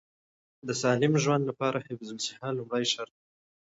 د 0.67 0.69
سالم 0.81 1.13
ژوند 1.23 1.43
لپاره 1.49 1.83
حفظ 1.87 2.07
الصحه 2.13 2.49
لومړی 2.57 2.85
شرط 2.93 3.13
دی. 3.17 3.23